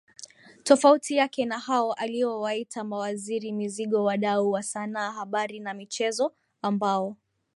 [0.63, 7.17] tofauti yake na hao aliowaita mawaziri mizigoWadau wa sanaa habari na michezo ambao